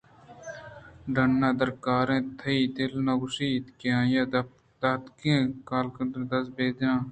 [1.13, 4.31] ڈنّءَ درکاے تئی دل نہ گوٛشیت کہ آئی ءِ
[4.81, 7.01] داتگیں کاگداں دز بہ جناں